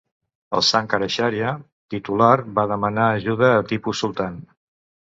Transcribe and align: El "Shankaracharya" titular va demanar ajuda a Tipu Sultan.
El 0.59 0.63
"Shankaracharya" 0.69 1.51
titular 1.95 2.33
va 2.59 2.67
demanar 2.75 3.07
ajuda 3.21 3.55
a 3.61 3.65
Tipu 3.71 3.99
Sultan. 4.03 4.43